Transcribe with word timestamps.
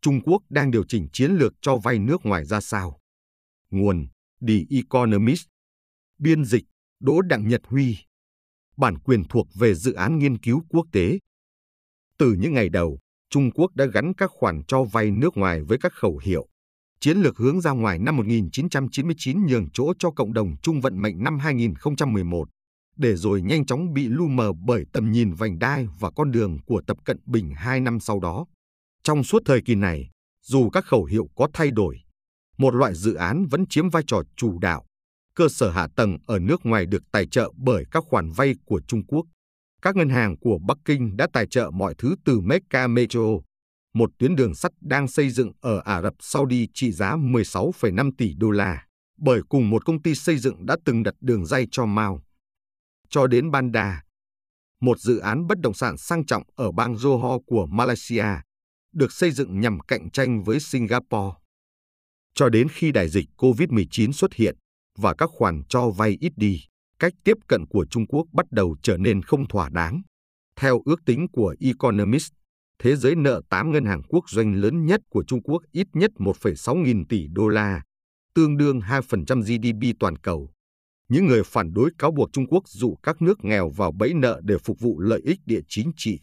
Trung 0.00 0.20
Quốc 0.20 0.42
đang 0.48 0.70
điều 0.70 0.84
chỉnh 0.88 1.08
chiến 1.12 1.30
lược 1.30 1.54
cho 1.60 1.76
vay 1.76 1.98
nước 1.98 2.26
ngoài 2.26 2.44
ra 2.44 2.60
sao. 2.60 2.98
Nguồn 3.70 4.06
The 4.48 4.54
Economist 4.70 5.46
Biên 6.18 6.44
dịch 6.44 6.64
Đỗ 7.00 7.22
Đặng 7.22 7.48
Nhật 7.48 7.60
Huy 7.64 7.96
Bản 8.76 8.98
quyền 8.98 9.24
thuộc 9.24 9.46
về 9.54 9.74
dự 9.74 9.92
án 9.92 10.18
nghiên 10.18 10.38
cứu 10.38 10.62
quốc 10.68 10.86
tế. 10.92 11.18
Từ 12.18 12.32
những 12.32 12.54
ngày 12.54 12.68
đầu, 12.68 12.98
Trung 13.30 13.50
Quốc 13.50 13.74
đã 13.74 13.86
gắn 13.86 14.12
các 14.14 14.30
khoản 14.34 14.62
cho 14.68 14.84
vay 14.84 15.10
nước 15.10 15.36
ngoài 15.36 15.62
với 15.62 15.78
các 15.78 15.92
khẩu 15.92 16.20
hiệu. 16.24 16.46
Chiến 17.00 17.18
lược 17.18 17.36
hướng 17.36 17.60
ra 17.60 17.70
ngoài 17.70 17.98
năm 17.98 18.16
1999 18.16 19.46
nhường 19.46 19.70
chỗ 19.72 19.92
cho 19.98 20.10
cộng 20.10 20.32
đồng 20.32 20.56
chung 20.62 20.80
vận 20.80 21.02
mệnh 21.02 21.24
năm 21.24 21.38
2011, 21.38 22.48
để 22.96 23.16
rồi 23.16 23.42
nhanh 23.42 23.66
chóng 23.66 23.92
bị 23.92 24.08
lu 24.08 24.28
mờ 24.28 24.52
bởi 24.52 24.84
tầm 24.92 25.12
nhìn 25.12 25.32
vành 25.32 25.58
đai 25.58 25.88
và 26.00 26.10
con 26.10 26.30
đường 26.30 26.58
của 26.66 26.82
Tập 26.86 26.96
Cận 27.04 27.18
Bình 27.26 27.52
hai 27.56 27.80
năm 27.80 28.00
sau 28.00 28.20
đó. 28.20 28.46
Trong 29.08 29.24
suốt 29.24 29.42
thời 29.44 29.60
kỳ 29.62 29.74
này, 29.74 30.10
dù 30.42 30.70
các 30.70 30.84
khẩu 30.84 31.04
hiệu 31.04 31.28
có 31.36 31.48
thay 31.52 31.70
đổi, 31.70 32.00
một 32.58 32.74
loại 32.74 32.94
dự 32.94 33.14
án 33.14 33.46
vẫn 33.50 33.64
chiếm 33.66 33.90
vai 33.90 34.02
trò 34.06 34.22
chủ 34.36 34.58
đạo. 34.58 34.86
Cơ 35.34 35.48
sở 35.48 35.70
hạ 35.70 35.88
tầng 35.96 36.18
ở 36.26 36.38
nước 36.38 36.60
ngoài 36.66 36.86
được 36.86 37.02
tài 37.12 37.26
trợ 37.26 37.52
bởi 37.56 37.84
các 37.90 38.04
khoản 38.08 38.30
vay 38.30 38.54
của 38.64 38.80
Trung 38.88 39.06
Quốc. 39.06 39.26
Các 39.82 39.96
ngân 39.96 40.08
hàng 40.08 40.36
của 40.38 40.58
Bắc 40.68 40.78
Kinh 40.84 41.16
đã 41.16 41.28
tài 41.32 41.46
trợ 41.46 41.70
mọi 41.70 41.94
thứ 41.98 42.14
từ 42.24 42.40
Mecca 42.40 42.86
Metro, 42.86 43.20
một 43.94 44.10
tuyến 44.18 44.36
đường 44.36 44.54
sắt 44.54 44.72
đang 44.80 45.08
xây 45.08 45.30
dựng 45.30 45.52
ở 45.60 45.80
Ả 45.84 46.02
Rập 46.02 46.14
Saudi 46.20 46.68
trị 46.74 46.92
giá 46.92 47.16
16,5 47.16 48.10
tỷ 48.18 48.34
đô 48.34 48.50
la, 48.50 48.86
bởi 49.18 49.40
cùng 49.48 49.70
một 49.70 49.84
công 49.84 50.02
ty 50.02 50.14
xây 50.14 50.36
dựng 50.36 50.66
đã 50.66 50.76
từng 50.84 51.02
đặt 51.02 51.14
đường 51.20 51.46
dây 51.46 51.66
cho 51.70 51.86
Mao. 51.86 52.22
Cho 53.08 53.26
đến 53.26 53.50
Banda, 53.50 54.02
một 54.80 54.98
dự 54.98 55.18
án 55.18 55.46
bất 55.46 55.60
động 55.60 55.74
sản 55.74 55.96
sang 55.96 56.26
trọng 56.26 56.42
ở 56.56 56.72
bang 56.72 56.94
Johor 56.94 57.40
của 57.46 57.66
Malaysia, 57.66 58.24
được 58.92 59.12
xây 59.12 59.30
dựng 59.30 59.60
nhằm 59.60 59.80
cạnh 59.80 60.10
tranh 60.10 60.42
với 60.42 60.60
Singapore. 60.60 61.36
Cho 62.34 62.48
đến 62.48 62.68
khi 62.68 62.92
đại 62.92 63.08
dịch 63.08 63.26
COVID-19 63.36 64.12
xuất 64.12 64.34
hiện 64.34 64.56
và 64.98 65.14
các 65.14 65.30
khoản 65.32 65.62
cho 65.68 65.90
vay 65.90 66.16
ít 66.20 66.32
đi, 66.36 66.60
cách 66.98 67.12
tiếp 67.24 67.36
cận 67.48 67.66
của 67.66 67.86
Trung 67.90 68.06
Quốc 68.06 68.26
bắt 68.32 68.46
đầu 68.50 68.76
trở 68.82 68.96
nên 68.96 69.22
không 69.22 69.48
thỏa 69.48 69.68
đáng. 69.68 70.02
Theo 70.56 70.82
ước 70.84 71.00
tính 71.06 71.26
của 71.32 71.54
Economist, 71.60 72.32
thế 72.82 72.96
giới 72.96 73.14
nợ 73.14 73.40
8 73.50 73.72
ngân 73.72 73.84
hàng 73.84 74.02
quốc 74.08 74.30
doanh 74.30 74.54
lớn 74.54 74.86
nhất 74.86 75.00
của 75.10 75.24
Trung 75.24 75.42
Quốc 75.42 75.62
ít 75.72 75.86
nhất 75.92 76.10
1,6 76.16 76.82
nghìn 76.82 77.06
tỷ 77.06 77.26
đô 77.32 77.48
la, 77.48 77.82
tương 78.34 78.56
đương 78.56 78.80
2% 78.80 79.40
GDP 79.42 79.98
toàn 80.00 80.16
cầu. 80.16 80.50
Những 81.08 81.26
người 81.26 81.42
phản 81.44 81.72
đối 81.72 81.90
cáo 81.98 82.10
buộc 82.10 82.32
Trung 82.32 82.46
Quốc 82.46 82.68
dụ 82.68 82.96
các 83.02 83.22
nước 83.22 83.44
nghèo 83.44 83.68
vào 83.68 83.92
bẫy 83.92 84.14
nợ 84.14 84.40
để 84.44 84.58
phục 84.64 84.80
vụ 84.80 85.00
lợi 85.00 85.20
ích 85.24 85.38
địa 85.46 85.60
chính 85.68 85.92
trị. 85.96 86.20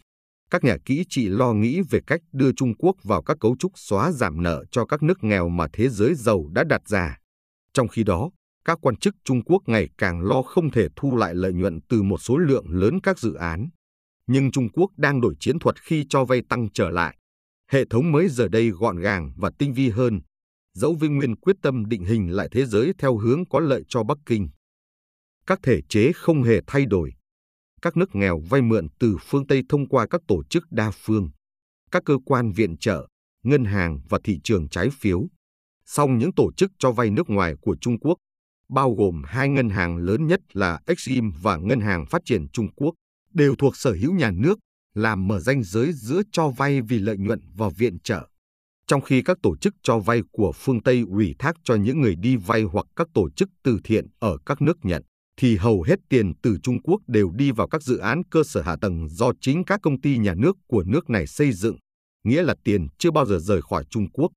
Các 0.50 0.64
nhà 0.64 0.76
kỹ 0.84 1.04
trị 1.08 1.28
lo 1.28 1.52
nghĩ 1.52 1.80
về 1.90 2.00
cách 2.06 2.20
đưa 2.32 2.52
Trung 2.52 2.74
Quốc 2.78 2.96
vào 3.02 3.22
các 3.22 3.36
cấu 3.40 3.56
trúc 3.58 3.72
xóa 3.74 4.12
giảm 4.12 4.42
nợ 4.42 4.64
cho 4.70 4.84
các 4.84 5.02
nước 5.02 5.24
nghèo 5.24 5.48
mà 5.48 5.66
thế 5.72 5.88
giới 5.88 6.14
giàu 6.14 6.48
đã 6.52 6.64
đặt 6.64 6.88
ra. 6.88 7.16
Trong 7.72 7.88
khi 7.88 8.04
đó, 8.04 8.30
các 8.64 8.78
quan 8.82 8.96
chức 8.96 9.14
Trung 9.24 9.44
Quốc 9.44 9.62
ngày 9.66 9.88
càng 9.98 10.22
lo 10.22 10.42
không 10.42 10.70
thể 10.70 10.88
thu 10.96 11.16
lại 11.16 11.34
lợi 11.34 11.52
nhuận 11.52 11.80
từ 11.88 12.02
một 12.02 12.18
số 12.18 12.38
lượng 12.38 12.66
lớn 12.68 13.00
các 13.02 13.18
dự 13.18 13.34
án. 13.34 13.68
Nhưng 14.26 14.50
Trung 14.50 14.68
Quốc 14.72 14.90
đang 14.96 15.20
đổi 15.20 15.34
chiến 15.40 15.58
thuật 15.58 15.82
khi 15.82 16.04
cho 16.08 16.24
vay 16.24 16.42
tăng 16.48 16.68
trở 16.74 16.90
lại. 16.90 17.16
Hệ 17.70 17.84
thống 17.90 18.12
mới 18.12 18.28
giờ 18.28 18.48
đây 18.48 18.70
gọn 18.70 18.96
gàng 18.96 19.32
và 19.36 19.50
tinh 19.58 19.72
vi 19.72 19.90
hơn, 19.90 20.20
dẫu 20.74 20.94
Vinh 20.94 21.16
Nguyên 21.16 21.36
quyết 21.36 21.56
tâm 21.62 21.86
định 21.88 22.04
hình 22.04 22.30
lại 22.30 22.48
thế 22.52 22.66
giới 22.66 22.92
theo 22.98 23.16
hướng 23.16 23.44
có 23.50 23.60
lợi 23.60 23.82
cho 23.88 24.02
Bắc 24.04 24.18
Kinh. 24.26 24.48
Các 25.46 25.58
thể 25.62 25.80
chế 25.88 26.12
không 26.12 26.42
hề 26.42 26.60
thay 26.66 26.86
đổi. 26.86 27.12
Các 27.82 27.96
nước 27.96 28.14
nghèo 28.14 28.40
vay 28.50 28.62
mượn 28.62 28.88
từ 28.98 29.16
phương 29.20 29.46
Tây 29.46 29.62
thông 29.68 29.88
qua 29.88 30.06
các 30.10 30.20
tổ 30.28 30.42
chức 30.50 30.64
đa 30.70 30.90
phương, 30.94 31.30
các 31.90 32.02
cơ 32.04 32.18
quan 32.24 32.52
viện 32.52 32.76
trợ, 32.76 33.06
ngân 33.44 33.64
hàng 33.64 34.00
và 34.08 34.18
thị 34.24 34.38
trường 34.44 34.68
trái 34.68 34.88
phiếu. 34.92 35.26
Song 35.84 36.18
những 36.18 36.32
tổ 36.32 36.52
chức 36.56 36.70
cho 36.78 36.92
vay 36.92 37.10
nước 37.10 37.30
ngoài 37.30 37.54
của 37.60 37.76
Trung 37.80 37.98
Quốc 37.98 38.18
bao 38.68 38.94
gồm 38.94 39.22
hai 39.26 39.48
ngân 39.48 39.70
hàng 39.70 39.96
lớn 39.96 40.26
nhất 40.26 40.40
là 40.52 40.80
Exim 40.86 41.30
và 41.42 41.56
Ngân 41.56 41.80
hàng 41.80 42.06
Phát 42.06 42.22
triển 42.24 42.48
Trung 42.48 42.68
Quốc, 42.76 42.94
đều 43.32 43.54
thuộc 43.56 43.76
sở 43.76 43.92
hữu 43.92 44.14
nhà 44.14 44.30
nước, 44.30 44.58
làm 44.94 45.28
mở 45.28 45.40
ranh 45.40 45.62
giới 45.62 45.92
giữa 45.92 46.22
cho 46.32 46.48
vay 46.48 46.82
vì 46.82 46.98
lợi 46.98 47.16
nhuận 47.18 47.40
và 47.54 47.68
viện 47.68 47.98
trợ. 47.98 48.28
Trong 48.86 49.00
khi 49.00 49.22
các 49.22 49.38
tổ 49.42 49.56
chức 49.56 49.74
cho 49.82 49.98
vay 49.98 50.22
của 50.32 50.52
phương 50.54 50.82
Tây 50.82 51.04
ủy 51.08 51.34
thác 51.38 51.56
cho 51.64 51.74
những 51.74 52.00
người 52.00 52.14
đi 52.16 52.36
vay 52.36 52.62
hoặc 52.62 52.86
các 52.96 53.08
tổ 53.14 53.30
chức 53.30 53.48
từ 53.62 53.80
thiện 53.84 54.06
ở 54.18 54.38
các 54.46 54.62
nước 54.62 54.76
nhận, 54.82 55.02
thì 55.36 55.56
hầu 55.56 55.82
hết 55.82 55.96
tiền 56.08 56.32
từ 56.42 56.58
Trung 56.62 56.82
Quốc 56.82 57.00
đều 57.06 57.30
đi 57.30 57.50
vào 57.50 57.68
các 57.68 57.82
dự 57.82 57.96
án 57.98 58.22
cơ 58.30 58.42
sở 58.44 58.62
hạ 58.62 58.76
tầng 58.80 59.08
do 59.08 59.32
chính 59.40 59.64
các 59.64 59.80
công 59.82 60.00
ty 60.00 60.18
nhà 60.18 60.34
nước 60.34 60.56
của 60.66 60.82
nước 60.82 61.10
này 61.10 61.26
xây 61.26 61.52
dựng, 61.52 61.76
nghĩa 62.24 62.42
là 62.42 62.54
tiền 62.64 62.88
chưa 62.98 63.10
bao 63.10 63.26
giờ 63.26 63.38
rời 63.38 63.62
khỏi 63.62 63.84
Trung 63.90 64.10
Quốc. 64.12 64.32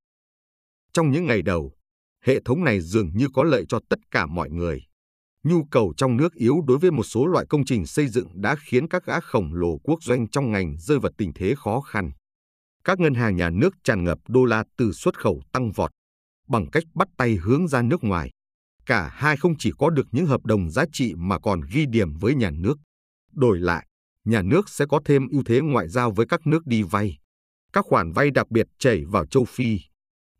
Trong 0.92 1.10
những 1.10 1.26
ngày 1.26 1.42
đầu, 1.42 1.72
hệ 2.24 2.40
thống 2.44 2.64
này 2.64 2.80
dường 2.80 3.10
như 3.14 3.28
có 3.34 3.42
lợi 3.44 3.64
cho 3.68 3.80
tất 3.88 3.98
cả 4.10 4.26
mọi 4.26 4.50
người. 4.50 4.82
Nhu 5.44 5.64
cầu 5.70 5.94
trong 5.96 6.16
nước 6.16 6.34
yếu 6.34 6.60
đối 6.66 6.78
với 6.78 6.90
một 6.90 7.02
số 7.02 7.26
loại 7.26 7.46
công 7.48 7.64
trình 7.64 7.86
xây 7.86 8.08
dựng 8.08 8.28
đã 8.40 8.56
khiến 8.68 8.88
các 8.88 9.04
gã 9.04 9.20
khổng 9.20 9.54
lồ 9.54 9.78
quốc 9.78 10.02
doanh 10.02 10.28
trong 10.28 10.52
ngành 10.52 10.76
rơi 10.78 10.98
vào 10.98 11.12
tình 11.18 11.32
thế 11.34 11.54
khó 11.56 11.80
khăn. 11.80 12.10
Các 12.84 13.00
ngân 13.00 13.14
hàng 13.14 13.36
nhà 13.36 13.50
nước 13.50 13.74
tràn 13.84 14.04
ngập 14.04 14.18
đô 14.28 14.44
la 14.44 14.64
từ 14.76 14.92
xuất 14.92 15.18
khẩu 15.18 15.42
tăng 15.52 15.72
vọt 15.72 15.90
bằng 16.48 16.70
cách 16.70 16.84
bắt 16.94 17.08
tay 17.16 17.34
hướng 17.34 17.68
ra 17.68 17.82
nước 17.82 18.04
ngoài. 18.04 18.30
Cả 18.86 19.10
hai 19.14 19.36
không 19.36 19.58
chỉ 19.58 19.72
có 19.78 19.90
được 19.90 20.06
những 20.12 20.26
hợp 20.26 20.44
đồng 20.44 20.70
giá 20.70 20.84
trị 20.92 21.14
mà 21.16 21.38
còn 21.38 21.60
ghi 21.72 21.86
điểm 21.86 22.12
với 22.12 22.34
nhà 22.34 22.50
nước. 22.50 22.78
Đổi 23.32 23.58
lại, 23.58 23.86
nhà 24.24 24.42
nước 24.42 24.68
sẽ 24.68 24.84
có 24.88 25.00
thêm 25.04 25.28
ưu 25.28 25.42
thế 25.46 25.60
ngoại 25.60 25.88
giao 25.88 26.10
với 26.10 26.26
các 26.26 26.46
nước 26.46 26.66
đi 26.66 26.82
vay. 26.82 27.18
Các 27.72 27.84
khoản 27.88 28.12
vay 28.12 28.30
đặc 28.30 28.50
biệt 28.50 28.66
chảy 28.78 29.04
vào 29.04 29.26
châu 29.26 29.44
Phi, 29.44 29.78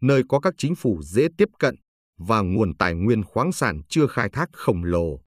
nơi 0.01 0.23
có 0.29 0.41
các 0.41 0.55
chính 0.59 0.75
phủ 0.75 1.03
dễ 1.03 1.29
tiếp 1.39 1.49
cận 1.59 1.75
và 2.19 2.41
nguồn 2.41 2.77
tài 2.77 2.95
nguyên 2.95 3.25
khoáng 3.25 3.53
sản 3.53 3.81
chưa 3.89 4.07
khai 4.07 4.29
thác 4.33 4.49
khổng 4.53 4.85
lồ. 4.85 5.21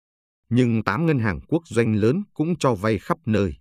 Nhưng 0.50 0.84
8 0.84 1.06
ngân 1.06 1.20
hàng 1.20 1.40
quốc 1.48 1.64
doanh 1.66 1.96
lớn 1.96 2.24
cũng 2.34 2.56
cho 2.60 2.76
vay 2.76 3.00
khắp 3.00 3.18
nơi. 3.26 3.54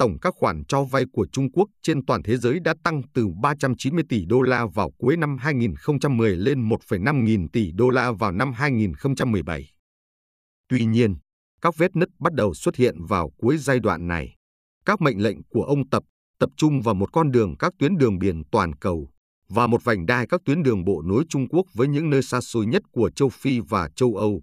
Tổng 0.00 0.18
các 0.20 0.34
khoản 0.36 0.64
cho 0.68 0.84
vay 0.84 1.04
của 1.12 1.26
Trung 1.32 1.52
Quốc 1.52 1.68
trên 1.82 2.04
toàn 2.06 2.22
thế 2.22 2.36
giới 2.36 2.60
đã 2.64 2.74
tăng 2.84 3.02
từ 3.14 3.28
390 3.42 4.04
tỷ 4.08 4.24
đô 4.26 4.42
la 4.42 4.66
vào 4.74 4.90
cuối 4.98 5.16
năm 5.16 5.36
2010 5.38 6.36
lên 6.36 6.68
1,5 6.68 7.22
nghìn 7.24 7.48
tỷ 7.48 7.72
đô 7.72 7.90
la 7.90 8.12
vào 8.12 8.32
năm 8.32 8.52
2017. 8.52 9.70
Tuy 10.68 10.84
nhiên, 10.84 11.16
các 11.62 11.74
vết 11.76 11.96
nứt 11.96 12.08
bắt 12.18 12.32
đầu 12.32 12.54
xuất 12.54 12.76
hiện 12.76 13.04
vào 13.04 13.30
cuối 13.38 13.58
giai 13.58 13.80
đoạn 13.80 14.08
này. 14.08 14.36
Các 14.84 15.00
mệnh 15.00 15.22
lệnh 15.22 15.42
của 15.48 15.62
ông 15.62 15.88
Tập 15.88 16.02
tập 16.38 16.50
trung 16.56 16.80
vào 16.82 16.94
một 16.94 17.12
con 17.12 17.30
đường 17.30 17.56
các 17.58 17.72
tuyến 17.78 17.96
đường 17.96 18.18
biển 18.18 18.42
toàn 18.52 18.74
cầu 18.74 19.10
và 19.48 19.66
một 19.66 19.84
vành 19.84 20.06
đai 20.06 20.26
các 20.26 20.40
tuyến 20.44 20.62
đường 20.62 20.84
bộ 20.84 21.02
nối 21.02 21.24
Trung 21.28 21.48
Quốc 21.48 21.66
với 21.74 21.88
những 21.88 22.10
nơi 22.10 22.22
xa 22.22 22.40
xôi 22.40 22.66
nhất 22.66 22.82
của 22.92 23.10
châu 23.10 23.28
Phi 23.28 23.60
và 23.68 23.88
châu 23.96 24.16
Âu, 24.16 24.42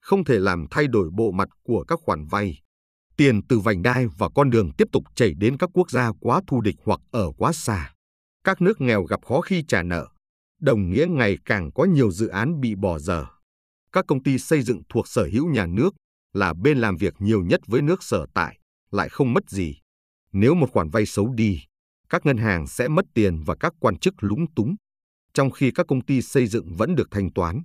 không 0.00 0.24
thể 0.24 0.38
làm 0.38 0.64
thay 0.70 0.86
đổi 0.86 1.08
bộ 1.12 1.30
mặt 1.30 1.48
của 1.62 1.84
các 1.84 1.98
khoản 2.02 2.24
vay. 2.26 2.58
Tiền 3.20 3.40
từ 3.48 3.58
vành 3.58 3.82
đai 3.82 4.06
và 4.18 4.28
con 4.34 4.50
đường 4.50 4.70
tiếp 4.78 4.88
tục 4.92 5.04
chảy 5.14 5.34
đến 5.34 5.56
các 5.58 5.70
quốc 5.72 5.90
gia 5.90 6.12
quá 6.20 6.40
thù 6.46 6.60
địch 6.60 6.74
hoặc 6.84 7.00
ở 7.10 7.32
quá 7.38 7.52
xa. 7.52 7.94
Các 8.44 8.60
nước 8.60 8.80
nghèo 8.80 9.04
gặp 9.04 9.20
khó 9.24 9.40
khi 9.40 9.64
trả 9.68 9.82
nợ, 9.82 10.08
đồng 10.60 10.90
nghĩa 10.90 11.06
ngày 11.08 11.36
càng 11.44 11.70
có 11.74 11.84
nhiều 11.84 12.10
dự 12.10 12.28
án 12.28 12.60
bị 12.60 12.74
bỏ 12.74 12.98
dở. 12.98 13.26
Các 13.92 14.04
công 14.08 14.22
ty 14.22 14.38
xây 14.38 14.62
dựng 14.62 14.82
thuộc 14.88 15.08
sở 15.08 15.28
hữu 15.32 15.46
nhà 15.50 15.66
nước 15.66 15.94
là 16.32 16.54
bên 16.54 16.78
làm 16.78 16.96
việc 16.96 17.14
nhiều 17.18 17.42
nhất 17.42 17.60
với 17.66 17.82
nước 17.82 18.02
sở 18.02 18.26
tại, 18.34 18.58
lại 18.90 19.08
không 19.08 19.32
mất 19.32 19.50
gì. 19.50 19.76
Nếu 20.32 20.54
một 20.54 20.70
khoản 20.72 20.90
vay 20.90 21.06
xấu 21.06 21.32
đi, 21.34 21.62
các 22.08 22.26
ngân 22.26 22.36
hàng 22.36 22.66
sẽ 22.66 22.88
mất 22.88 23.04
tiền 23.14 23.42
và 23.46 23.56
các 23.60 23.72
quan 23.80 23.98
chức 23.98 24.14
lúng 24.20 24.54
túng, 24.54 24.76
trong 25.34 25.50
khi 25.50 25.70
các 25.74 25.86
công 25.88 26.04
ty 26.04 26.22
xây 26.22 26.46
dựng 26.46 26.76
vẫn 26.76 26.94
được 26.94 27.08
thanh 27.10 27.32
toán. 27.32 27.62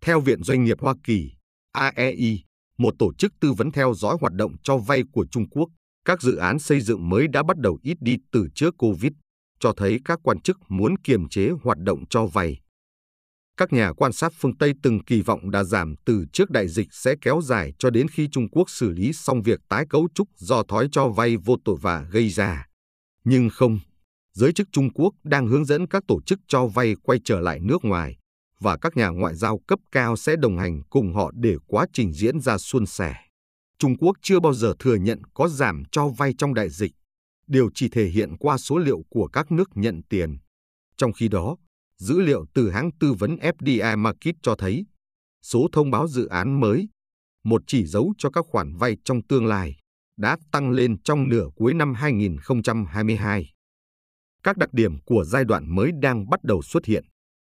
Theo 0.00 0.20
Viện 0.20 0.42
Doanh 0.42 0.64
nghiệp 0.64 0.80
Hoa 0.80 0.94
Kỳ, 1.04 1.32
AEI, 1.72 2.44
một 2.78 2.94
tổ 2.98 3.12
chức 3.14 3.32
tư 3.40 3.52
vấn 3.52 3.70
theo 3.70 3.94
dõi 3.94 4.16
hoạt 4.20 4.32
động 4.32 4.56
cho 4.62 4.76
vay 4.76 5.02
của 5.12 5.26
Trung 5.30 5.48
Quốc, 5.48 5.68
các 6.04 6.22
dự 6.22 6.36
án 6.36 6.58
xây 6.58 6.80
dựng 6.80 7.08
mới 7.08 7.28
đã 7.28 7.42
bắt 7.42 7.58
đầu 7.58 7.78
ít 7.82 7.96
đi 8.00 8.16
từ 8.32 8.48
trước 8.54 8.74
Covid, 8.78 9.12
cho 9.60 9.72
thấy 9.76 9.98
các 10.04 10.18
quan 10.22 10.40
chức 10.40 10.58
muốn 10.68 10.94
kiềm 11.04 11.28
chế 11.28 11.50
hoạt 11.62 11.78
động 11.78 12.04
cho 12.10 12.26
vay. 12.26 12.58
Các 13.56 13.72
nhà 13.72 13.92
quan 13.92 14.12
sát 14.12 14.32
phương 14.38 14.56
Tây 14.56 14.72
từng 14.82 15.04
kỳ 15.04 15.22
vọng 15.22 15.50
đà 15.50 15.64
giảm 15.64 15.94
từ 16.04 16.24
trước 16.32 16.50
đại 16.50 16.68
dịch 16.68 16.88
sẽ 16.90 17.14
kéo 17.20 17.40
dài 17.44 17.72
cho 17.78 17.90
đến 17.90 18.08
khi 18.08 18.28
Trung 18.32 18.48
Quốc 18.48 18.70
xử 18.70 18.90
lý 18.90 19.12
xong 19.12 19.42
việc 19.42 19.60
tái 19.68 19.86
cấu 19.90 20.08
trúc 20.14 20.28
do 20.36 20.62
thói 20.62 20.88
cho 20.92 21.08
vay 21.08 21.36
vô 21.36 21.56
tội 21.64 21.76
vạ 21.80 22.06
gây 22.10 22.28
ra. 22.28 22.66
Nhưng 23.24 23.48
không, 23.50 23.78
giới 24.32 24.52
chức 24.52 24.68
Trung 24.72 24.92
Quốc 24.92 25.14
đang 25.24 25.46
hướng 25.46 25.64
dẫn 25.64 25.86
các 25.86 26.02
tổ 26.08 26.20
chức 26.26 26.38
cho 26.48 26.66
vay 26.66 26.94
quay 27.02 27.18
trở 27.24 27.40
lại 27.40 27.60
nước 27.60 27.84
ngoài 27.84 28.16
và 28.62 28.76
các 28.76 28.96
nhà 28.96 29.08
ngoại 29.08 29.34
giao 29.34 29.58
cấp 29.66 29.78
cao 29.92 30.16
sẽ 30.16 30.36
đồng 30.36 30.58
hành 30.58 30.82
cùng 30.90 31.14
họ 31.14 31.30
để 31.34 31.56
quá 31.66 31.86
trình 31.92 32.12
diễn 32.12 32.40
ra 32.40 32.58
suôn 32.58 32.86
sẻ. 32.86 33.14
Trung 33.78 33.96
Quốc 33.98 34.16
chưa 34.22 34.40
bao 34.40 34.54
giờ 34.54 34.74
thừa 34.78 34.94
nhận 34.94 35.22
có 35.34 35.48
giảm 35.48 35.82
cho 35.92 36.08
vay 36.08 36.34
trong 36.38 36.54
đại 36.54 36.68
dịch, 36.70 36.92
điều 37.46 37.70
chỉ 37.74 37.88
thể 37.88 38.06
hiện 38.06 38.36
qua 38.36 38.58
số 38.58 38.78
liệu 38.78 39.02
của 39.10 39.28
các 39.32 39.52
nước 39.52 39.68
nhận 39.74 40.02
tiền. 40.08 40.38
Trong 40.96 41.12
khi 41.12 41.28
đó, 41.28 41.56
dữ 41.98 42.20
liệu 42.20 42.44
từ 42.54 42.70
hãng 42.70 42.90
tư 43.00 43.12
vấn 43.12 43.36
FDI 43.36 43.98
Market 43.98 44.34
cho 44.42 44.54
thấy 44.54 44.86
số 45.42 45.68
thông 45.72 45.90
báo 45.90 46.08
dự 46.08 46.26
án 46.26 46.60
mới, 46.60 46.88
một 47.44 47.62
chỉ 47.66 47.86
dấu 47.86 48.14
cho 48.18 48.30
các 48.30 48.44
khoản 48.48 48.76
vay 48.76 48.96
trong 49.04 49.26
tương 49.26 49.46
lai, 49.46 49.76
đã 50.16 50.36
tăng 50.52 50.70
lên 50.70 51.02
trong 51.02 51.28
nửa 51.28 51.48
cuối 51.56 51.74
năm 51.74 51.94
2022. 51.94 53.52
Các 54.42 54.56
đặc 54.56 54.72
điểm 54.72 55.00
của 55.06 55.24
giai 55.24 55.44
đoạn 55.44 55.74
mới 55.74 55.90
đang 56.02 56.30
bắt 56.30 56.44
đầu 56.44 56.62
xuất 56.62 56.84
hiện. 56.84 57.04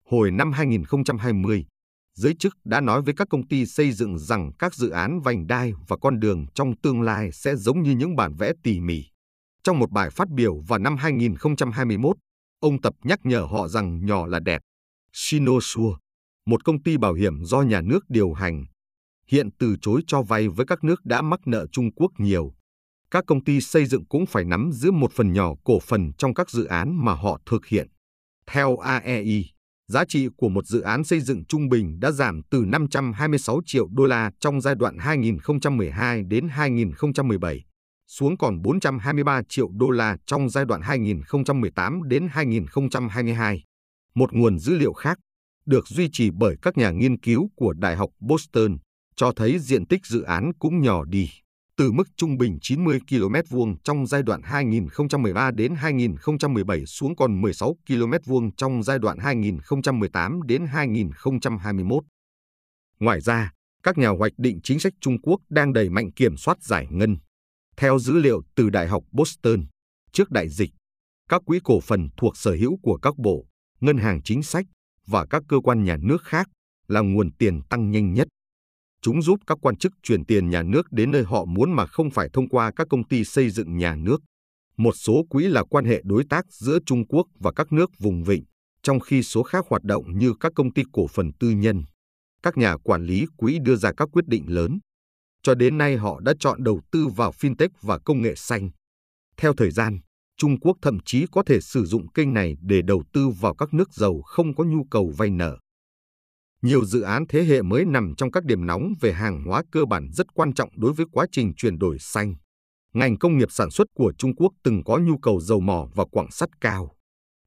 Hồi 0.10 0.32
năm 0.32 0.52
2020, 0.52 1.66
giới 2.14 2.36
chức 2.40 2.58
đã 2.66 2.82
nói 2.82 3.02
với 3.02 3.14
các 3.18 3.28
công 3.30 3.48
ty 3.48 3.66
xây 3.66 3.92
dựng 3.92 4.18
rằng 4.20 4.52
các 4.60 4.76
dự 4.76 4.90
án 4.90 5.20
vành 5.20 5.48
đai 5.48 5.74
và 5.88 5.98
con 6.02 6.20
đường 6.20 6.46
trong 6.56 6.78
tương 6.84 7.02
lai 7.02 7.32
sẽ 7.32 7.56
giống 7.56 7.82
như 7.82 7.92
những 7.92 8.16
bản 8.16 8.34
vẽ 8.36 8.52
tỉ 8.64 8.80
mỉ. 8.80 9.04
Trong 9.64 9.80
một 9.80 9.92
bài 9.92 10.10
phát 10.10 10.30
biểu 10.30 10.60
vào 10.68 10.80
năm 10.80 10.96
2021, 10.98 12.18
ông 12.60 12.82
Tập 12.82 12.94
nhắc 13.04 13.20
nhở 13.24 13.42
họ 13.42 13.68
rằng 13.68 14.06
nhỏ 14.06 14.28
là 14.28 14.40
đẹp. 14.40 14.62
Sinosure, 15.14 15.98
một 16.46 16.66
công 16.66 16.84
ty 16.84 16.98
bảo 16.98 17.14
hiểm 17.14 17.44
do 17.44 17.62
nhà 17.62 17.82
nước 17.82 18.00
điều 18.10 18.34
hành, 18.34 18.66
hiện 19.28 19.50
từ 19.60 19.76
chối 19.82 20.02
cho 20.08 20.22
vay 20.22 20.48
với 20.48 20.66
các 20.66 20.84
nước 20.84 21.06
đã 21.06 21.22
mắc 21.22 21.40
nợ 21.46 21.66
Trung 21.72 21.92
Quốc 21.96 22.12
nhiều. 22.18 22.54
Các 23.12 23.24
công 23.28 23.44
ty 23.44 23.62
xây 23.62 23.86
dựng 23.86 24.06
cũng 24.06 24.26
phải 24.26 24.46
nắm 24.46 24.70
giữ 24.74 24.92
một 24.92 25.12
phần 25.14 25.34
nhỏ 25.34 25.54
cổ 25.64 25.80
phần 25.80 26.12
trong 26.18 26.34
các 26.34 26.50
dự 26.50 26.66
án 26.66 27.06
mà 27.06 27.14
họ 27.14 27.40
thực 27.46 27.66
hiện. 27.66 27.88
Theo 28.48 28.78
AEI, 28.78 29.57
giá 29.88 30.06
trị 30.06 30.28
của 30.38 30.50
một 30.50 30.66
dự 30.66 30.82
án 30.82 31.04
xây 31.04 31.20
dựng 31.20 31.46
trung 31.46 31.70
bình 31.70 32.00
đã 32.00 32.12
giảm 32.12 32.42
từ 32.50 32.64
526 32.68 33.60
triệu 33.66 33.88
đô 33.92 34.06
la 34.06 34.32
trong 34.40 34.62
giai 34.62 34.76
đoạn 34.76 34.98
2012 34.98 36.24
đến 36.24 36.48
2017 36.48 37.64
xuống 38.08 38.38
còn 38.38 38.62
423 38.62 39.42
triệu 39.50 39.70
đô 39.72 39.90
la 39.90 40.18
trong 40.26 40.50
giai 40.50 40.66
đoạn 40.66 40.82
2018 40.82 42.02
đến 42.08 42.28
2022. 42.32 43.64
Một 44.16 44.34
nguồn 44.34 44.60
dữ 44.60 44.78
liệu 44.78 44.94
khác, 44.94 45.20
được 45.66 45.88
duy 45.88 46.10
trì 46.12 46.32
bởi 46.32 46.56
các 46.62 46.78
nhà 46.78 46.92
nghiên 46.92 47.20
cứu 47.20 47.50
của 47.56 47.74
Đại 47.74 47.96
học 47.96 48.10
Boston, 48.20 48.78
cho 49.16 49.32
thấy 49.36 49.60
diện 49.60 49.88
tích 49.88 50.06
dự 50.06 50.22
án 50.22 50.52
cũng 50.60 50.82
nhỏ 50.82 51.06
đi, 51.06 51.30
từ 51.78 51.92
mức 51.92 52.04
trung 52.16 52.38
bình 52.38 52.58
90 52.62 53.00
km 53.10 53.36
vuông 53.50 53.80
trong 53.84 54.08
giai 54.08 54.24
đoạn 54.24 54.42
2013 54.44 55.52
đến 55.52 55.76
2017 55.76 56.86
xuống 56.86 57.16
còn 57.16 57.42
16 57.42 57.76
km 57.88 58.12
vuông 58.26 58.56
trong 58.56 58.84
giai 58.84 59.00
đoạn 59.00 59.18
2018 59.18 60.42
đến 60.44 60.66
2021. 60.66 62.04
Ngoài 63.00 63.22
ra, 63.22 63.52
các 63.84 63.98
nhà 63.98 64.10
hoạch 64.10 64.32
định 64.38 64.60
chính 64.64 64.80
sách 64.80 64.94
Trung 65.02 65.22
Quốc 65.22 65.42
đang 65.50 65.74
đẩy 65.74 65.90
mạnh 65.90 66.12
kiểm 66.12 66.38
soát 66.38 66.64
giải 66.64 66.88
ngân. 66.90 67.18
Theo 67.78 68.00
dữ 68.00 68.14
liệu 68.14 68.42
từ 68.56 68.70
Đại 68.70 68.88
học 68.88 69.04
Boston, 69.12 69.66
trước 70.12 70.32
đại 70.32 70.50
dịch, 70.50 70.70
các 71.30 71.42
quỹ 71.46 71.60
cổ 71.64 71.80
phần 71.80 72.10
thuộc 72.18 72.38
sở 72.38 72.52
hữu 72.52 72.78
của 72.82 72.98
các 72.98 73.18
bộ, 73.18 73.46
ngân 73.80 73.98
hàng 73.98 74.22
chính 74.24 74.44
sách 74.44 74.66
và 75.08 75.26
các 75.26 75.44
cơ 75.48 75.58
quan 75.64 75.84
nhà 75.84 75.98
nước 76.02 76.24
khác 76.24 76.50
là 76.88 77.02
nguồn 77.02 77.32
tiền 77.32 77.62
tăng 77.70 77.92
nhanh 77.92 78.14
nhất. 78.14 78.28
Chúng 79.02 79.22
giúp 79.22 79.40
các 79.48 79.58
quan 79.62 79.78
chức 79.78 79.94
chuyển 80.04 80.26
tiền 80.26 80.50
nhà 80.50 80.64
nước 80.64 80.92
đến 80.92 81.12
nơi 81.12 81.24
họ 81.24 81.46
muốn 81.46 81.72
mà 81.72 81.86
không 81.86 82.10
phải 82.12 82.30
thông 82.34 82.50
qua 82.50 82.72
các 82.76 82.88
công 82.90 83.08
ty 83.08 83.24
xây 83.24 83.50
dựng 83.50 83.78
nhà 83.78 83.96
nước. 83.96 84.22
Một 84.78 84.94
số 84.96 85.26
quỹ 85.30 85.48
là 85.48 85.64
quan 85.64 85.86
hệ 85.86 86.02
đối 86.04 86.24
tác 86.30 86.46
giữa 86.50 86.80
Trung 86.86 87.08
Quốc 87.08 87.28
và 87.40 87.52
các 87.56 87.72
nước 87.72 87.90
vùng 88.00 88.24
vịnh, 88.24 88.44
trong 88.84 89.00
khi 89.00 89.24
số 89.24 89.44
khác 89.44 89.66
hoạt 89.70 89.84
động 89.84 90.18
như 90.18 90.34
các 90.40 90.52
công 90.56 90.74
ty 90.74 90.84
cổ 90.94 91.08
phần 91.08 91.32
tư 91.40 91.50
nhân. 91.50 91.84
Các 92.44 92.58
nhà 92.58 92.78
quản 92.78 93.04
lý 93.04 93.26
quỹ 93.38 93.60
đưa 93.60 93.76
ra 93.76 93.92
các 93.98 94.10
quyết 94.12 94.28
định 94.28 94.44
lớn. 94.48 94.80
Cho 95.44 95.56
đến 95.56 95.78
nay 95.78 95.98
họ 95.98 96.20
đã 96.20 96.34
chọn 96.40 96.64
đầu 96.64 96.82
tư 96.92 97.08
vào 97.08 97.32
fintech 97.32 97.70
và 97.82 98.00
công 98.06 98.22
nghệ 98.22 98.34
xanh. 98.36 98.70
Theo 99.38 99.54
thời 99.54 99.72
gian, 99.72 100.00
Trung 100.38 100.60
Quốc 100.60 100.78
thậm 100.82 100.98
chí 101.06 101.26
có 101.32 101.44
thể 101.46 101.62
sử 101.62 101.86
dụng 101.86 102.12
kênh 102.12 102.34
này 102.34 102.56
để 102.62 102.82
đầu 102.82 103.04
tư 103.14 103.30
vào 103.30 103.56
các 103.56 103.74
nước 103.74 103.94
giàu 103.94 104.22
không 104.22 104.56
có 104.56 104.64
nhu 104.64 104.84
cầu 104.92 105.14
vay 105.18 105.30
nợ. 105.30 105.58
Nhiều 106.62 106.86
dự 106.86 107.02
án 107.02 107.24
thế 107.30 107.44
hệ 107.44 107.62
mới 107.62 107.86
nằm 107.86 108.14
trong 108.18 108.32
các 108.32 108.44
điểm 108.44 108.66
nóng 108.66 108.94
về 109.02 109.14
hàng 109.14 109.44
hóa 109.46 109.64
cơ 109.72 109.86
bản 109.86 110.10
rất 110.14 110.28
quan 110.34 110.54
trọng 110.54 110.70
đối 110.76 110.94
với 110.94 111.06
quá 111.12 111.26
trình 111.32 111.54
chuyển 111.56 111.78
đổi 111.78 111.98
xanh. 112.00 112.36
Ngành 112.94 113.18
công 113.18 113.38
nghiệp 113.38 113.52
sản 113.52 113.72
xuất 113.72 113.88
của 113.94 114.14
Trung 114.18 114.36
Quốc 114.36 114.54
từng 114.64 114.84
có 114.84 114.98
nhu 114.98 115.18
cầu 115.18 115.40
dầu 115.40 115.60
mỏ 115.60 115.88
và 115.96 116.06
quặng 116.12 116.32
sắt 116.32 116.50
cao. 116.62 116.96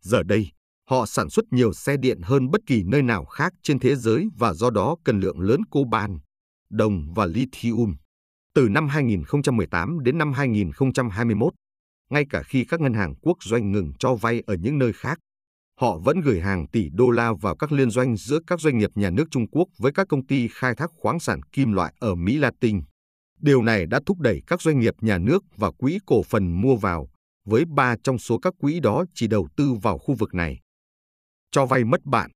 Giờ 0.01 0.23
đây, 0.23 0.49
họ 0.91 1.07
sản 1.07 1.31
xuất 1.31 1.45
nhiều 1.51 1.73
xe 1.73 1.97
điện 1.97 2.21
hơn 2.23 2.51
bất 2.51 2.61
kỳ 2.67 2.83
nơi 2.87 3.03
nào 3.03 3.25
khác 3.25 3.53
trên 3.63 3.79
thế 3.79 3.97
giới 3.97 4.29
và 4.39 4.53
do 4.53 4.71
đó 4.71 4.97
cần 5.05 5.21
lượng 5.21 5.41
lớn 5.41 5.61
coban, 5.71 6.19
đồng 6.71 7.13
và 7.15 7.27
lithium. 7.27 7.95
Từ 8.55 8.69
năm 8.69 8.89
2018 8.89 10.03
đến 10.03 10.19
năm 10.19 10.33
2021, 10.33 11.53
ngay 12.11 12.25
cả 12.31 12.43
khi 12.43 12.65
các 12.65 12.81
ngân 12.81 12.95
hàng 12.95 13.15
quốc 13.23 13.37
doanh 13.41 13.73
ngừng 13.73 13.93
cho 13.99 14.15
vay 14.15 14.43
ở 14.47 14.55
những 14.55 14.79
nơi 14.79 14.93
khác, 14.93 15.19
họ 15.81 15.99
vẫn 15.99 16.21
gửi 16.21 16.41
hàng 16.41 16.67
tỷ 16.69 16.89
đô 16.93 17.11
la 17.11 17.33
vào 17.41 17.57
các 17.57 17.73
liên 17.73 17.91
doanh 17.91 18.17
giữa 18.17 18.39
các 18.47 18.61
doanh 18.61 18.79
nghiệp 18.79 18.91
nhà 18.95 19.11
nước 19.11 19.25
Trung 19.31 19.49
Quốc 19.51 19.69
với 19.79 19.93
các 19.93 20.07
công 20.09 20.27
ty 20.27 20.49
khai 20.49 20.75
thác 20.75 20.91
khoáng 20.97 21.21
sản 21.21 21.43
kim 21.43 21.73
loại 21.73 21.95
ở 21.99 22.15
Mỹ 22.15 22.39
Latin. 22.39 22.81
Điều 23.41 23.63
này 23.63 23.87
đã 23.87 24.01
thúc 24.07 24.19
đẩy 24.19 24.43
các 24.47 24.63
doanh 24.63 24.79
nghiệp 24.79 24.95
nhà 25.01 25.19
nước 25.19 25.45
và 25.57 25.71
quỹ 25.71 25.99
cổ 26.07 26.23
phần 26.23 26.61
mua 26.61 26.77
vào, 26.77 27.09
với 27.45 27.65
ba 27.65 27.97
trong 28.05 28.19
số 28.19 28.39
các 28.39 28.55
quỹ 28.59 28.81
đó 28.81 29.05
chỉ 29.15 29.27
đầu 29.27 29.49
tư 29.57 29.73
vào 29.83 29.99
khu 29.99 30.15
vực 30.15 30.35
này. 30.35 30.61
Cho 31.51 31.67
vay 31.67 31.85
mất 31.85 32.05
bạn 32.05 32.31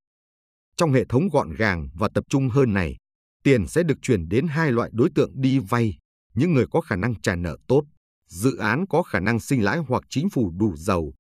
Trong 0.77 0.93
hệ 0.93 1.05
thống 1.05 1.29
gọn 1.33 1.55
gàng 1.55 1.89
và 1.95 2.09
tập 2.15 2.25
trung 2.29 2.49
hơn 2.49 2.73
này, 2.73 2.97
tiền 3.43 3.67
sẽ 3.67 3.83
được 3.83 3.99
chuyển 4.03 4.29
đến 4.29 4.47
hai 4.47 4.73
loại 4.73 4.91
đối 4.93 5.09
tượng 5.15 5.31
đi 5.35 5.59
vay, 5.59 5.99
những 6.35 6.53
người 6.53 6.67
có 6.71 6.81
khả 6.81 6.97
năng 6.97 7.21
trả 7.21 7.37
nợ 7.37 7.57
tốt, 7.69 7.83
dự 8.29 8.57
án 8.57 8.87
có 8.87 9.03
khả 9.03 9.21
năng 9.21 9.41
sinh 9.41 9.65
lãi 9.65 9.79
hoặc 9.79 10.03
chính 10.09 10.31
phủ 10.31 10.53
đủ 10.59 10.77
giàu, 10.77 11.13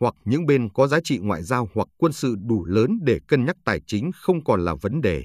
hoặc 0.00 0.14
những 0.24 0.46
bên 0.46 0.68
có 0.68 0.86
giá 0.86 0.98
trị 1.04 1.18
ngoại 1.18 1.42
giao 1.42 1.68
hoặc 1.74 1.88
quân 1.96 2.12
sự 2.12 2.34
đủ 2.46 2.64
lớn 2.64 2.98
để 3.02 3.18
cân 3.28 3.44
nhắc 3.44 3.56
tài 3.64 3.80
chính 3.86 4.10
không 4.14 4.44
còn 4.44 4.64
là 4.64 4.74
vấn 4.74 5.00
đề. 5.00 5.24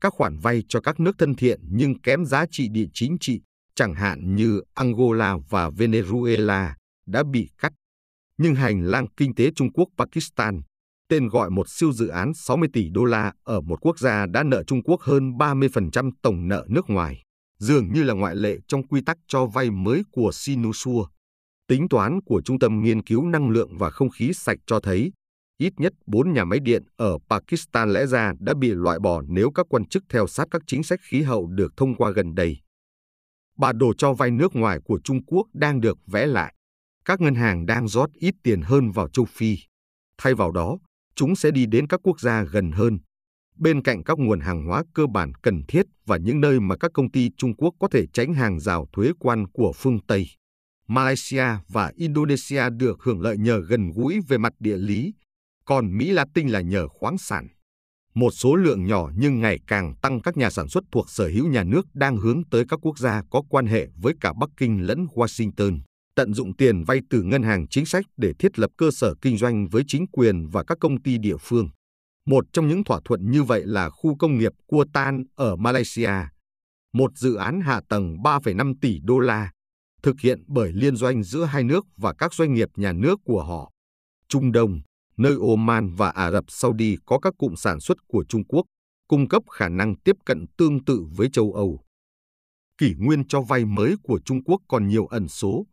Các 0.00 0.12
khoản 0.12 0.38
vay 0.38 0.62
cho 0.68 0.80
các 0.80 1.00
nước 1.00 1.18
thân 1.18 1.34
thiện 1.34 1.60
nhưng 1.70 2.00
kém 2.00 2.24
giá 2.24 2.44
trị 2.50 2.68
địa 2.68 2.86
chính 2.94 3.16
trị, 3.20 3.40
chẳng 3.74 3.94
hạn 3.94 4.34
như 4.34 4.60
Angola 4.74 5.36
và 5.50 5.70
Venezuela, 5.70 6.72
đã 7.06 7.22
bị 7.32 7.48
cắt. 7.58 7.72
Nhưng 8.38 8.54
hành 8.54 8.84
lang 8.84 9.06
kinh 9.16 9.34
tế 9.34 9.50
Trung 9.56 9.72
Quốc-Pakistan, 9.72 10.60
tên 11.08 11.28
gọi 11.28 11.50
một 11.50 11.68
siêu 11.68 11.92
dự 11.92 12.08
án 12.08 12.34
60 12.34 12.68
tỷ 12.72 12.88
đô 12.88 13.04
la 13.04 13.32
ở 13.44 13.60
một 13.60 13.78
quốc 13.80 13.98
gia 13.98 14.26
đã 14.26 14.42
nợ 14.42 14.62
Trung 14.62 14.82
Quốc 14.82 15.00
hơn 15.00 15.30
30% 15.30 16.10
tổng 16.22 16.48
nợ 16.48 16.66
nước 16.68 16.90
ngoài, 16.90 17.22
dường 17.58 17.92
như 17.92 18.02
là 18.02 18.14
ngoại 18.14 18.36
lệ 18.36 18.56
trong 18.68 18.86
quy 18.86 19.00
tắc 19.06 19.16
cho 19.28 19.46
vay 19.46 19.70
mới 19.70 20.02
của 20.12 20.30
Sinusua. 20.32 21.06
Tính 21.70 21.88
toán 21.88 22.20
của 22.20 22.42
Trung 22.44 22.58
tâm 22.58 22.82
Nghiên 22.82 23.02
cứu 23.02 23.24
Năng 23.24 23.50
lượng 23.50 23.76
và 23.78 23.90
Không 23.90 24.10
khí 24.10 24.32
sạch 24.34 24.58
cho 24.66 24.80
thấy, 24.80 25.12
ít 25.58 25.72
nhất 25.76 25.92
4 26.06 26.32
nhà 26.32 26.44
máy 26.44 26.60
điện 26.60 26.82
ở 26.96 27.18
Pakistan 27.28 27.92
lẽ 27.92 28.06
ra 28.06 28.32
đã 28.40 28.54
bị 28.54 28.70
loại 28.70 28.98
bỏ 28.98 29.22
nếu 29.28 29.50
các 29.50 29.66
quan 29.68 29.88
chức 29.88 30.04
theo 30.08 30.26
sát 30.26 30.48
các 30.50 30.62
chính 30.66 30.82
sách 30.82 31.00
khí 31.02 31.22
hậu 31.22 31.46
được 31.46 31.76
thông 31.76 31.94
qua 31.94 32.10
gần 32.10 32.34
đây. 32.34 32.56
Bản 33.56 33.78
đồ 33.78 33.94
cho 33.98 34.12
vay 34.12 34.30
nước 34.30 34.56
ngoài 34.56 34.78
của 34.84 35.00
Trung 35.04 35.24
Quốc 35.24 35.46
đang 35.52 35.80
được 35.80 35.98
vẽ 36.06 36.26
lại. 36.26 36.54
Các 37.04 37.20
ngân 37.20 37.34
hàng 37.34 37.66
đang 37.66 37.88
rót 37.88 38.12
ít 38.12 38.34
tiền 38.42 38.62
hơn 38.62 38.90
vào 38.90 39.08
châu 39.08 39.24
Phi. 39.24 39.58
Thay 40.18 40.34
vào 40.34 40.52
đó, 40.52 40.78
chúng 41.14 41.36
sẽ 41.36 41.50
đi 41.50 41.66
đến 41.66 41.86
các 41.86 42.00
quốc 42.02 42.20
gia 42.20 42.42
gần 42.42 42.72
hơn, 42.72 42.98
bên 43.56 43.82
cạnh 43.82 44.04
các 44.04 44.18
nguồn 44.18 44.40
hàng 44.40 44.66
hóa 44.66 44.82
cơ 44.94 45.06
bản 45.06 45.32
cần 45.34 45.62
thiết 45.68 45.86
và 46.06 46.16
những 46.16 46.40
nơi 46.40 46.60
mà 46.60 46.76
các 46.76 46.90
công 46.94 47.10
ty 47.10 47.30
Trung 47.36 47.56
Quốc 47.56 47.74
có 47.80 47.88
thể 47.88 48.06
tránh 48.12 48.34
hàng 48.34 48.60
rào 48.60 48.86
thuế 48.92 49.10
quan 49.18 49.46
của 49.52 49.72
phương 49.76 49.98
Tây. 50.06 50.26
Malaysia 50.90 51.44
và 51.68 51.92
Indonesia 51.96 52.70
được 52.70 53.02
hưởng 53.02 53.20
lợi 53.20 53.38
nhờ 53.38 53.60
gần 53.68 53.90
gũi 53.94 54.20
về 54.28 54.38
mặt 54.38 54.52
địa 54.58 54.76
lý, 54.76 55.14
còn 55.64 55.98
Mỹ 55.98 56.10
Latin 56.10 56.48
là 56.48 56.60
nhờ 56.60 56.88
khoáng 56.88 57.18
sản. 57.18 57.48
Một 58.14 58.30
số 58.30 58.56
lượng 58.56 58.86
nhỏ 58.86 59.10
nhưng 59.16 59.40
ngày 59.40 59.58
càng 59.66 59.94
tăng 60.02 60.20
các 60.20 60.36
nhà 60.36 60.50
sản 60.50 60.68
xuất 60.68 60.84
thuộc 60.92 61.10
sở 61.10 61.28
hữu 61.28 61.48
nhà 61.48 61.64
nước 61.64 61.86
đang 61.94 62.16
hướng 62.16 62.42
tới 62.50 62.64
các 62.68 62.78
quốc 62.82 62.98
gia 62.98 63.22
có 63.30 63.42
quan 63.48 63.66
hệ 63.66 63.86
với 64.02 64.14
cả 64.20 64.32
Bắc 64.40 64.50
Kinh 64.56 64.86
lẫn 64.86 65.06
Washington, 65.14 65.78
tận 66.14 66.34
dụng 66.34 66.56
tiền 66.56 66.84
vay 66.84 67.00
từ 67.10 67.22
ngân 67.22 67.42
hàng 67.42 67.68
chính 67.68 67.86
sách 67.86 68.04
để 68.16 68.32
thiết 68.38 68.58
lập 68.58 68.70
cơ 68.76 68.90
sở 68.90 69.14
kinh 69.22 69.36
doanh 69.38 69.68
với 69.68 69.82
chính 69.86 70.06
quyền 70.06 70.48
và 70.48 70.64
các 70.64 70.78
công 70.80 71.02
ty 71.02 71.18
địa 71.18 71.36
phương. 71.40 71.68
Một 72.26 72.44
trong 72.52 72.68
những 72.68 72.84
thỏa 72.84 73.00
thuận 73.04 73.30
như 73.30 73.42
vậy 73.42 73.62
là 73.66 73.90
khu 73.90 74.16
công 74.16 74.38
nghiệp 74.38 74.52
Kuantan 74.66 75.24
ở 75.34 75.56
Malaysia, 75.56 76.12
một 76.92 77.10
dự 77.16 77.34
án 77.34 77.60
hạ 77.60 77.80
tầng 77.88 78.16
3,5 78.22 78.74
tỷ 78.80 78.98
đô 79.02 79.18
la 79.18 79.50
thực 80.02 80.20
hiện 80.20 80.42
bởi 80.46 80.72
liên 80.72 80.96
doanh 80.96 81.22
giữa 81.22 81.44
hai 81.44 81.64
nước 81.64 81.86
và 81.96 82.14
các 82.18 82.34
doanh 82.34 82.54
nghiệp 82.54 82.68
nhà 82.76 82.92
nước 82.92 83.20
của 83.24 83.44
họ. 83.44 83.72
Trung 84.28 84.52
Đông, 84.52 84.80
nơi 85.16 85.36
Oman 85.48 85.94
và 85.94 86.10
Ả 86.10 86.30
Rập 86.30 86.44
Saudi 86.48 86.96
có 87.06 87.18
các 87.18 87.34
cụm 87.38 87.54
sản 87.54 87.80
xuất 87.80 87.98
của 88.08 88.24
Trung 88.28 88.44
Quốc, 88.44 88.66
cung 89.08 89.28
cấp 89.28 89.42
khả 89.50 89.68
năng 89.68 89.94
tiếp 89.96 90.16
cận 90.24 90.46
tương 90.58 90.84
tự 90.84 91.04
với 91.16 91.28
châu 91.32 91.52
Âu. 91.52 91.80
Kỷ 92.78 92.94
nguyên 92.98 93.28
cho 93.28 93.40
vay 93.40 93.64
mới 93.64 93.94
của 94.02 94.20
Trung 94.24 94.44
Quốc 94.44 94.60
còn 94.68 94.88
nhiều 94.88 95.06
ẩn 95.06 95.28
số. 95.28 95.66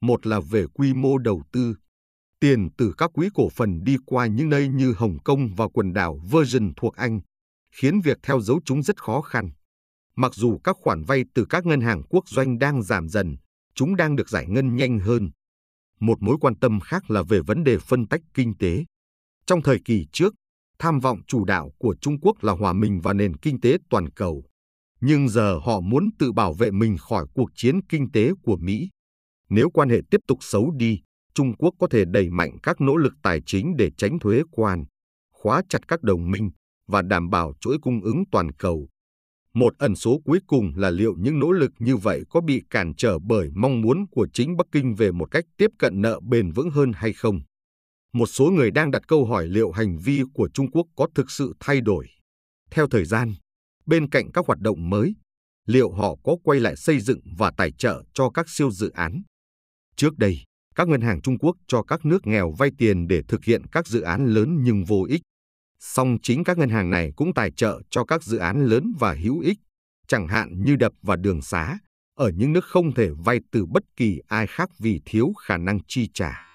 Một 0.00 0.26
là 0.26 0.40
về 0.40 0.66
quy 0.74 0.94
mô 0.94 1.18
đầu 1.18 1.42
tư. 1.52 1.74
Tiền 2.40 2.68
từ 2.78 2.94
các 2.98 3.10
quỹ 3.14 3.28
cổ 3.34 3.48
phần 3.48 3.84
đi 3.84 3.96
qua 4.06 4.26
những 4.26 4.48
nơi 4.48 4.68
như 4.68 4.94
Hồng 4.96 5.18
Kông 5.24 5.54
và 5.56 5.68
quần 5.68 5.92
đảo 5.92 6.20
Virgin 6.32 6.74
thuộc 6.74 6.96
Anh, 6.96 7.20
khiến 7.76 8.00
việc 8.00 8.18
theo 8.22 8.40
dấu 8.40 8.60
chúng 8.64 8.82
rất 8.82 9.02
khó 9.02 9.20
khăn. 9.20 9.50
Mặc 10.16 10.34
dù 10.34 10.58
các 10.64 10.76
khoản 10.80 11.02
vay 11.02 11.24
từ 11.34 11.46
các 11.48 11.66
ngân 11.66 11.80
hàng 11.80 12.02
quốc 12.10 12.28
doanh 12.28 12.58
đang 12.58 12.82
giảm 12.82 13.08
dần, 13.08 13.36
chúng 13.78 13.96
đang 13.96 14.16
được 14.16 14.28
giải 14.28 14.46
ngân 14.48 14.76
nhanh 14.76 14.98
hơn. 14.98 15.30
Một 16.00 16.22
mối 16.22 16.36
quan 16.40 16.54
tâm 16.54 16.80
khác 16.80 17.10
là 17.10 17.22
về 17.22 17.40
vấn 17.40 17.64
đề 17.64 17.78
phân 17.78 18.06
tách 18.06 18.20
kinh 18.34 18.56
tế. 18.58 18.84
Trong 19.46 19.62
thời 19.62 19.78
kỳ 19.84 20.06
trước, 20.12 20.34
tham 20.78 21.00
vọng 21.00 21.18
chủ 21.26 21.44
đạo 21.44 21.70
của 21.78 21.96
Trung 22.00 22.20
Quốc 22.20 22.44
là 22.44 22.52
hòa 22.52 22.72
mình 22.72 23.00
vào 23.00 23.14
nền 23.14 23.36
kinh 23.36 23.60
tế 23.60 23.76
toàn 23.90 24.10
cầu. 24.10 24.44
Nhưng 25.00 25.28
giờ 25.28 25.58
họ 25.64 25.80
muốn 25.80 26.08
tự 26.18 26.32
bảo 26.32 26.54
vệ 26.54 26.70
mình 26.70 26.96
khỏi 26.98 27.26
cuộc 27.34 27.50
chiến 27.54 27.80
kinh 27.88 28.10
tế 28.12 28.30
của 28.42 28.56
Mỹ. 28.56 28.88
Nếu 29.50 29.70
quan 29.70 29.88
hệ 29.88 30.00
tiếp 30.10 30.20
tục 30.26 30.38
xấu 30.40 30.70
đi, 30.76 31.00
Trung 31.34 31.56
Quốc 31.56 31.74
có 31.78 31.86
thể 31.90 32.04
đẩy 32.04 32.30
mạnh 32.30 32.56
các 32.62 32.80
nỗ 32.80 32.96
lực 32.96 33.12
tài 33.22 33.40
chính 33.46 33.76
để 33.76 33.90
tránh 33.96 34.18
thuế 34.18 34.42
quan, 34.50 34.84
khóa 35.32 35.62
chặt 35.68 35.88
các 35.88 36.02
đồng 36.02 36.30
minh 36.30 36.50
và 36.86 37.02
đảm 37.02 37.30
bảo 37.30 37.52
chuỗi 37.60 37.78
cung 37.82 38.00
ứng 38.02 38.24
toàn 38.32 38.52
cầu. 38.52 38.88
Một 39.58 39.78
ẩn 39.78 39.96
số 39.96 40.20
cuối 40.24 40.38
cùng 40.46 40.72
là 40.76 40.90
liệu 40.90 41.14
những 41.18 41.38
nỗ 41.38 41.52
lực 41.52 41.72
như 41.78 41.96
vậy 41.96 42.22
có 42.30 42.40
bị 42.40 42.62
cản 42.70 42.94
trở 42.94 43.18
bởi 43.18 43.50
mong 43.54 43.80
muốn 43.80 44.06
của 44.10 44.28
chính 44.32 44.56
Bắc 44.56 44.66
Kinh 44.72 44.94
về 44.94 45.12
một 45.12 45.30
cách 45.30 45.44
tiếp 45.56 45.70
cận 45.78 46.00
nợ 46.00 46.20
bền 46.20 46.52
vững 46.52 46.70
hơn 46.70 46.92
hay 46.94 47.12
không. 47.12 47.40
Một 48.12 48.26
số 48.26 48.50
người 48.50 48.70
đang 48.70 48.90
đặt 48.90 49.02
câu 49.08 49.24
hỏi 49.24 49.46
liệu 49.46 49.70
hành 49.70 49.98
vi 49.98 50.22
của 50.34 50.48
Trung 50.54 50.70
Quốc 50.70 50.86
có 50.96 51.08
thực 51.14 51.30
sự 51.30 51.54
thay 51.60 51.80
đổi. 51.80 52.06
Theo 52.70 52.88
thời 52.88 53.04
gian, 53.04 53.34
bên 53.86 54.08
cạnh 54.08 54.32
các 54.32 54.46
hoạt 54.46 54.58
động 54.58 54.90
mới, 54.90 55.14
liệu 55.66 55.92
họ 55.92 56.16
có 56.24 56.36
quay 56.42 56.60
lại 56.60 56.76
xây 56.76 57.00
dựng 57.00 57.20
và 57.38 57.52
tài 57.56 57.72
trợ 57.72 58.02
cho 58.14 58.30
các 58.30 58.46
siêu 58.48 58.70
dự 58.70 58.90
án? 58.90 59.22
Trước 59.96 60.18
đây, 60.18 60.38
các 60.74 60.88
ngân 60.88 61.00
hàng 61.00 61.20
Trung 61.20 61.38
Quốc 61.38 61.56
cho 61.66 61.82
các 61.82 62.04
nước 62.04 62.26
nghèo 62.26 62.54
vay 62.58 62.70
tiền 62.78 63.08
để 63.08 63.22
thực 63.28 63.44
hiện 63.44 63.66
các 63.72 63.86
dự 63.86 64.00
án 64.00 64.26
lớn 64.26 64.58
nhưng 64.62 64.84
vô 64.84 65.06
ích. 65.08 65.22
Song 65.80 66.18
chính 66.22 66.44
các 66.44 66.58
ngân 66.58 66.68
hàng 66.68 66.90
này 66.90 67.12
cũng 67.16 67.34
tài 67.34 67.50
trợ 67.50 67.80
cho 67.90 68.04
các 68.04 68.22
dự 68.22 68.38
án 68.38 68.64
lớn 68.64 68.92
và 68.98 69.14
hữu 69.14 69.40
ích, 69.40 69.58
chẳng 70.06 70.28
hạn 70.28 70.62
như 70.64 70.76
đập 70.76 70.92
và 71.02 71.16
đường 71.16 71.42
xá, 71.42 71.78
ở 72.14 72.30
những 72.36 72.52
nước 72.52 72.64
không 72.64 72.94
thể 72.94 73.10
vay 73.24 73.40
từ 73.50 73.66
bất 73.66 73.82
kỳ 73.96 74.20
ai 74.28 74.46
khác 74.46 74.70
vì 74.78 75.00
thiếu 75.04 75.32
khả 75.32 75.56
năng 75.56 75.78
chi 75.88 76.08
trả. 76.14 76.48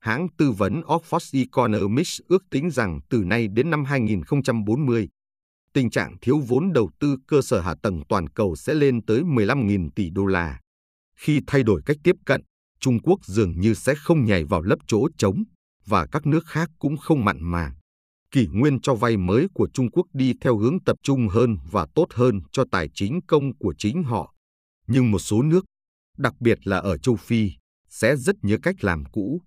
Hãng 0.00 0.26
tư 0.38 0.50
vấn 0.50 0.80
Oxford 0.80 1.38
Economics 1.38 2.20
ước 2.28 2.44
tính 2.50 2.70
rằng 2.70 3.00
từ 3.08 3.24
nay 3.24 3.48
đến 3.48 3.70
năm 3.70 3.84
2040, 3.84 5.08
tình 5.72 5.90
trạng 5.90 6.16
thiếu 6.20 6.38
vốn 6.38 6.72
đầu 6.72 6.90
tư 7.00 7.16
cơ 7.26 7.42
sở 7.42 7.60
hạ 7.60 7.74
tầng 7.82 8.02
toàn 8.08 8.28
cầu 8.28 8.56
sẽ 8.56 8.74
lên 8.74 9.04
tới 9.06 9.20
15.000 9.20 9.90
tỷ 9.94 10.10
đô 10.10 10.26
la. 10.26 10.60
Khi 11.16 11.40
thay 11.46 11.62
đổi 11.62 11.82
cách 11.86 11.96
tiếp 12.04 12.16
cận, 12.26 12.42
Trung 12.80 12.98
Quốc 13.02 13.24
dường 13.24 13.60
như 13.60 13.74
sẽ 13.74 13.94
không 13.94 14.24
nhảy 14.24 14.44
vào 14.44 14.62
lớp 14.62 14.76
chỗ 14.86 15.08
trống 15.18 15.44
và 15.86 16.06
các 16.12 16.26
nước 16.26 16.46
khác 16.46 16.70
cũng 16.78 16.96
không 16.96 17.24
mặn 17.24 17.36
mà. 17.40 17.72
Kỷ 18.32 18.46
nguyên 18.52 18.80
cho 18.80 18.94
vay 18.94 19.16
mới 19.16 19.46
của 19.54 19.68
Trung 19.74 19.90
Quốc 19.90 20.06
đi 20.12 20.34
theo 20.40 20.56
hướng 20.58 20.84
tập 20.84 20.96
trung 21.02 21.28
hơn 21.28 21.56
và 21.70 21.86
tốt 21.94 22.06
hơn 22.10 22.40
cho 22.52 22.64
tài 22.70 22.88
chính 22.94 23.20
công 23.26 23.56
của 23.58 23.74
chính 23.78 24.02
họ. 24.02 24.34
Nhưng 24.86 25.10
một 25.10 25.18
số 25.18 25.42
nước, 25.42 25.64
đặc 26.18 26.34
biệt 26.40 26.58
là 26.66 26.78
ở 26.78 26.98
châu 26.98 27.16
Phi, 27.16 27.50
sẽ 27.88 28.16
rất 28.16 28.36
nhớ 28.42 28.56
cách 28.62 28.84
làm 28.84 29.04
cũ. 29.12 29.42